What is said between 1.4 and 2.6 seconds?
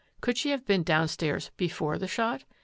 before the shot?